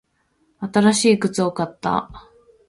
[0.61, 2.09] 新しい靴を買った。